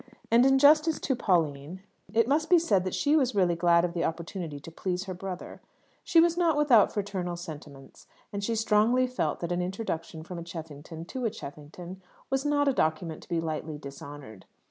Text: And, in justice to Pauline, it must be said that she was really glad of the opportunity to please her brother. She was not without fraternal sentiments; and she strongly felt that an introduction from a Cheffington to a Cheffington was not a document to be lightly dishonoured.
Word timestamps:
And, 0.31 0.47
in 0.47 0.57
justice 0.57 0.99
to 1.01 1.15
Pauline, 1.15 1.83
it 2.11 2.27
must 2.27 2.49
be 2.49 2.57
said 2.57 2.85
that 2.85 2.95
she 2.95 3.15
was 3.15 3.35
really 3.35 3.55
glad 3.55 3.85
of 3.85 3.93
the 3.93 4.03
opportunity 4.03 4.59
to 4.59 4.71
please 4.71 5.03
her 5.03 5.13
brother. 5.13 5.61
She 6.03 6.19
was 6.19 6.35
not 6.35 6.57
without 6.57 6.91
fraternal 6.91 7.35
sentiments; 7.35 8.07
and 8.33 8.43
she 8.43 8.55
strongly 8.55 9.05
felt 9.05 9.41
that 9.41 9.51
an 9.51 9.61
introduction 9.61 10.23
from 10.23 10.39
a 10.39 10.43
Cheffington 10.43 11.05
to 11.05 11.25
a 11.25 11.29
Cheffington 11.29 12.01
was 12.31 12.43
not 12.43 12.67
a 12.67 12.73
document 12.73 13.21
to 13.21 13.29
be 13.29 13.39
lightly 13.39 13.77
dishonoured. 13.77 14.47